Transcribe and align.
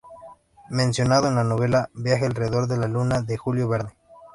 Mencionado 0.71 1.27
en 1.27 1.35
la 1.35 1.43
novela 1.43 1.91
"Viaje 1.93 2.25
alrededor 2.25 2.65
de 2.67 2.75
la 2.79 2.87
Luna" 2.87 3.21
de 3.21 3.37
Julio 3.37 3.69
Verne. 3.69 3.91